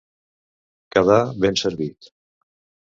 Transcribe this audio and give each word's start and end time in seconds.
Quedar 0.95 1.21
ben 1.45 1.63
servit. 1.65 2.13